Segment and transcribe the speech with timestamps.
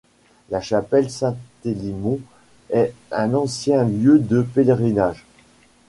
[0.49, 2.21] La chapelle Saint-Elymond
[2.71, 5.27] est un ancien lieu de pèlerinage.